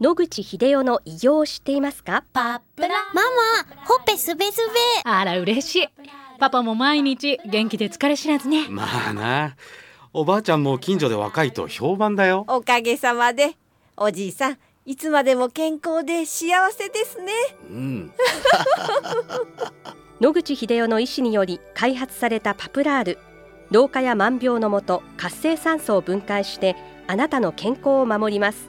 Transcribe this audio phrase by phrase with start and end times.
[0.00, 2.24] 野口英世の偉業を知っていますか？
[2.32, 2.88] パプラ。
[3.12, 4.56] ママほっぺすべす
[5.04, 5.10] べ。
[5.10, 5.88] あら嬉しい。
[6.38, 8.66] パパも毎日元気で疲れ知らずね。
[8.70, 9.56] まあな。
[10.14, 12.46] おばあちゃんも近所で若いと評判だよ。
[12.48, 13.56] おかげさまで。
[13.96, 17.32] おじいさんいつまでも健康で幸せですね。
[17.68, 18.12] うん。
[20.22, 23.18] 野口英世の医師により開発されたパプラール。
[23.70, 26.74] 老化や万病のもと活性酸素を分解して
[27.06, 28.68] あなたの健康を守ります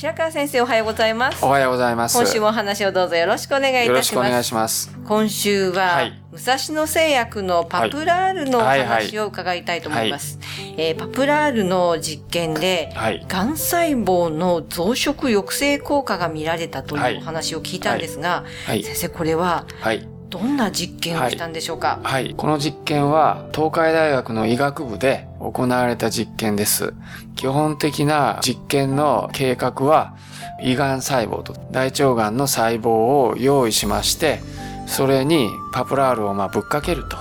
[0.00, 2.16] 白川先生おはようございますおはようございます。
[2.16, 4.98] 今週もお話をどうぞよろしくお願いいよろたしますしくお願いします。
[5.04, 10.38] 今週は、はい武蔵野製薬のパプラールのお話を伺いたいと思います、
[10.78, 13.26] えーパプラールの実験ではい。
[13.28, 18.82] がん細胞の増殖抑制効果が見られたとはいいうお話を聞いたんですが、はい。
[18.82, 20.08] 先生これははい。
[20.30, 22.34] どんな実験をしたんでしょうか、はい。
[22.36, 26.94] この実験は、東海大学の医学部で行われた実験です。
[27.34, 30.14] 基本的な実験の計画は、
[30.62, 34.40] 胃がん細胞と大腸がんの細胞を用意しまして、
[34.86, 37.16] それにパプラールをまあぶっかけると。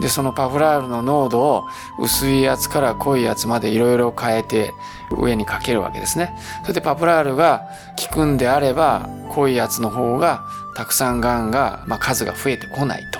[0.00, 1.64] で、そのパプラールの濃度を
[2.00, 4.72] 薄いやつから濃いやつまでいろいろ変えて
[5.16, 6.36] 上にかけるわけですね。
[6.62, 7.68] それでパプラールが
[8.08, 10.42] 効くんであれば、濃いやつの方が
[10.78, 13.18] たくさんがんが、まあ、数が増えてこないと。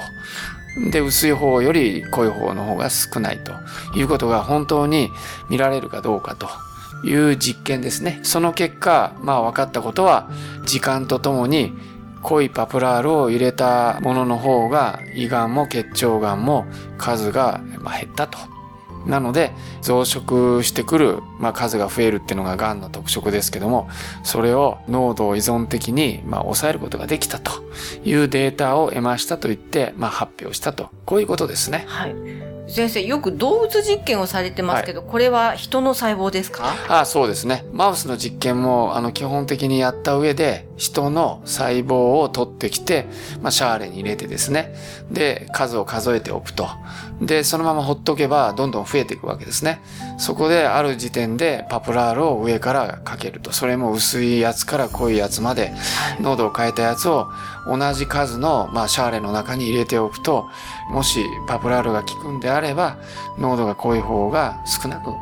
[0.93, 3.53] で、薄い方より濃い方の方が少ないと
[3.99, 5.11] いうことが本当に
[5.51, 6.49] 見られるかどうかと
[7.05, 8.21] いう実験ですね。
[8.23, 10.31] その結果、まあ分かったことは、
[10.67, 11.73] 時間とともに
[12.23, 16.65] 濃いパプラールを入れたものの方が胃がんも結腸がんも
[16.97, 18.39] 数が減ったと。
[19.09, 23.89] なので増殖してくる、まあ、数が増えるっていうのががんの特色ですけども
[24.23, 27.53] それを濃度を依存的に、まあ、抑えることができたと
[28.05, 31.85] いうデータを得ましたと言って、まあ、発表したとこういうことですね。
[31.89, 36.75] はい先生よく動物実験をされてますけど、これは人の細胞ですか？
[36.89, 37.65] ああそうですね。
[37.73, 43.07] マウスの実験もあの基本的にやった上で人の細胞を取ってきて、
[43.41, 44.75] まあ、シャーレに入れてですね。
[45.11, 46.69] で、数を数えておくと。
[47.21, 49.81] で、そのままほっとけばどんどん増えていくわけですね。
[50.19, 53.53] そこである時点でパプラールを上からかけると。
[53.53, 55.73] それも薄いやつから濃いやつまで
[56.21, 57.29] 濃度を変えたやつを
[57.69, 60.49] 同じ数の、まあ、シャーレの中に入れておくと、
[60.91, 62.97] もしパプラールが効くんであれば、
[63.39, 65.13] 濃度が濃い方が少なく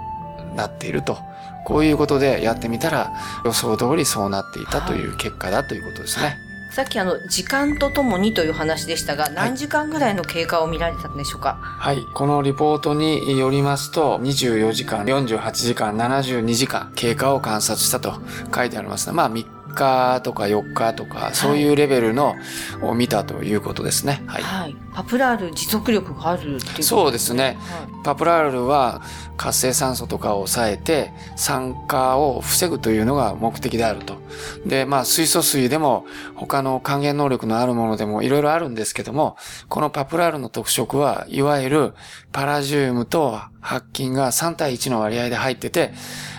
[0.55, 1.19] なっていると。
[1.65, 3.13] こういうことでやってみたら
[3.45, 6.39] 予想通りそうなっていたという結果だということですね。
[6.71, 11.59] さっきあの時間とともにという話でしたが、何時間ぐらいの経過を見られたんでしょうか？
[11.61, 11.99] はい。
[12.15, 18.21] このリポートによりますと、24時間、48時間、72時間経過を観察したと
[18.55, 19.15] 書いてありますね。
[19.15, 19.45] まあ3
[19.77, 22.35] 日とか4日とか、そういうレベルの
[22.83, 24.23] を見たということですね。
[24.27, 24.43] はい。
[24.43, 27.59] はい、パプラール持続力があるっていうことそうですね。
[27.61, 29.03] はパプラールは
[29.37, 34.17] 活性酸素とかを抑えて酸化を防ぐというのが目的であると。
[34.65, 39.37] で、まあ水素水でも他の還元能力のあるものでもいろいろあるんですけども、
[39.69, 41.95] このパプラールの特色はいわゆる
[42.33, 45.93] パラジウムと白金が3対1の割合で入ってて、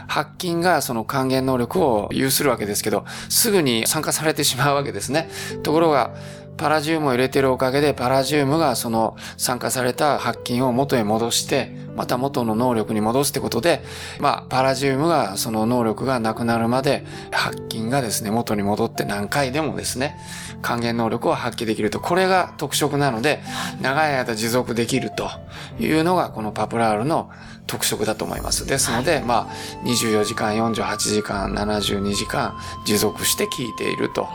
[0.07, 5.29] 白金がその還元能力を有するわけですけど、すぐに参加されてしまうわけですね。
[5.61, 6.15] ところが、
[6.57, 13.84] パラジウムを入れてるおかげで、パラジウムがその酸化された白金を元へ戻して、また元の能力に戻すってことで、
[14.19, 20.16] まあ、パラジウムがその能力がなくなるまで、白金がですね、元に戻って何回でもですね、
[20.62, 22.00] 還元能力を発揮できると。
[22.00, 23.41] これが特色なので、
[23.81, 25.29] 長い間持続できると
[25.79, 27.29] いうのが、このパプラールの
[27.67, 28.66] 特色だと思います。
[28.66, 34.28] ですので、まあ、24時間、48時間、72時間持続して効いていると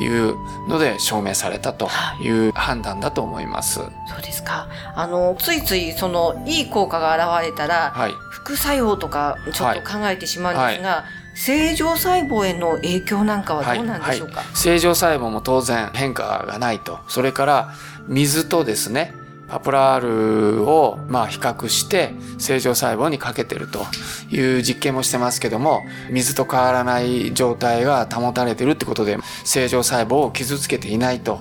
[0.00, 0.34] いう
[0.68, 1.88] ので証明されたと
[2.20, 3.74] いう判断だと思います。
[3.76, 3.84] そ
[4.18, 4.68] うですか。
[4.94, 8.14] あの、ついついそのいい効果が現れたら、はい。
[8.30, 11.04] 副作用とかちょっと考えてしまうんですが、
[11.34, 16.98] 正常細胞への影響なんかはどうなんでしょうか、正常細胞も当然変化がないと。
[17.08, 17.74] それから
[18.08, 19.12] 水とですね、
[19.48, 23.86] パプラールをまあ比較して正常細胞にかけてると
[24.30, 31.40] いう実験もしてますけども水と変わらない状態が保たれてるってことで正常細胞を傷つけていないと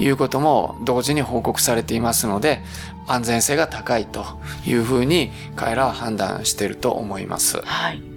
[0.00, 2.62] いうことも同時に報告されていますので
[3.06, 4.24] 安全性が高いと
[4.66, 7.60] いうふうに彼らは判断してると思います。
[7.64, 8.07] はい。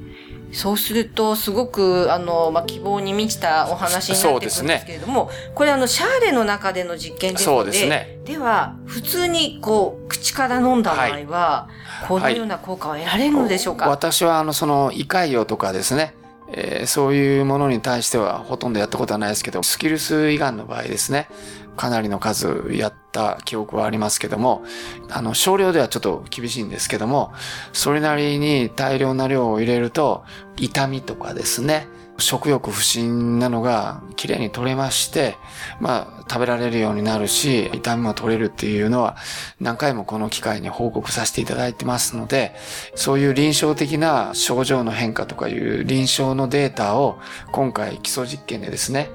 [0.54, 8.20] そうすると、すごく、あの、まあ、希望に満ちたお話になってくるんですけれども、これあの、シャーレの中での実験ですので、そうですね。
[8.26, 11.68] では、普通に、こう、口から飲んだ場合は、
[12.08, 16.14] このような効果は得られるのでしょうか、私はあのその胃潰瘍とかですね。
[16.54, 21.30] えー、そういうものに対してはほとんどやったことはないですけど、スキルス胃がんの場合ですね、
[21.78, 24.64] かなりの数やった記憶はありますけども、
[25.10, 27.34] あの、少量ではちょっと厳しいんですけども、
[27.74, 30.24] それなりに大量な量を入れると、
[30.58, 31.88] 痛みとかですね、
[32.22, 35.36] 食欲不振なのが綺麗に取れまして、
[35.80, 39.18] まあ、食べられるようになるし、痛みも取れるっていうのは
[39.60, 42.56] 何回もこの機会に報告させていただいてますので、
[42.96, 47.20] そういう臨床的な症状の変化とかいう臨床のデータを
[47.52, 49.10] 今回基礎実験でですね、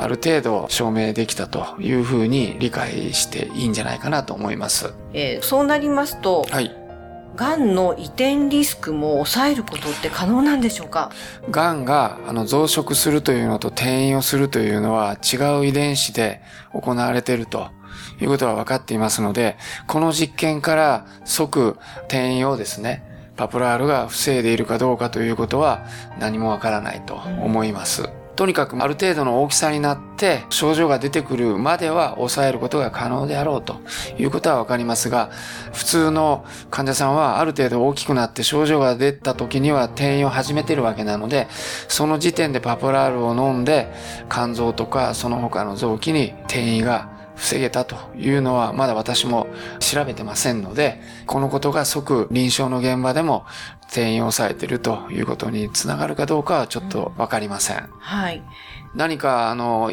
[0.00, 4.94] ある程度証明できたというふうに理解していいんじゃないかなと思います。
[5.12, 6.74] えー、そうなりますと、はい。
[7.36, 11.12] がんの遺伝リスクも抑えることって可能なんでしょうか？
[11.50, 16.40] がんがあの増殖するというのと転移をするというのは違う遺伝子で
[16.72, 17.68] 行われていると
[18.20, 19.56] いうことは分かっていますので、
[19.86, 21.76] この実験から即
[22.08, 23.04] 転移をですね、
[23.36, 25.86] パプラールが防いでいるかどうかということは
[26.18, 28.10] 何もわからないと思います。
[28.38, 33.80] とにかくある程度の大きさになって症状が出てくるまでは抑えることが可能であろうと
[34.16, 35.30] いうことはわかりますが、
[35.72, 41.48] 普通の患者さんはある程度大きくなって症状が出た時には転移を始めてるわけなので、
[41.88, 43.92] その時点でパプラールを飲んで
[44.30, 49.46] 肝臓とかその他の臓器に転移が防げたというのはまだ私も
[49.78, 53.46] 調べてませんので、このことが即臨床の現場でも
[53.88, 57.88] 転移を抑えているということにつながるかどうかはちょっとわかりません。
[57.98, 58.42] はい。
[58.94, 59.90] 何か、あの、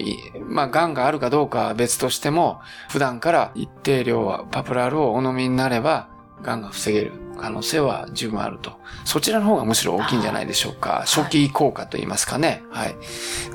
[0.48, 6.10] まあ、癌があるかどうかは別としても、普段から一定量はパプラールをお飲みになれば、
[6.42, 8.74] 癌が防げる可能性は十分あると。
[9.04, 11.04] そちらの方がむしろ大きいんじゃないでしょうか。
[11.06, 12.64] 初期効果と言いますかね。
[12.70, 12.96] はい。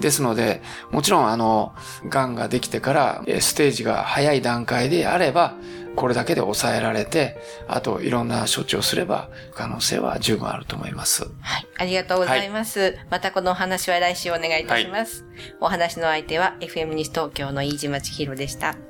[0.00, 1.74] ですので、もちろんあの、
[2.08, 5.54] 癌ができてから、ステージが早い段階であれば、
[5.96, 7.38] これだけで抑えられて、
[7.68, 11.24] あといろんな処置をすれば可能性は十分あると思います。
[11.40, 11.66] はい。
[11.78, 12.80] ありがとうございます。
[12.80, 15.24] はい、またこのお話は来週お願いいたします。
[15.24, 18.89] はい、お話の相手は FM 西東京の飯島千尋でした。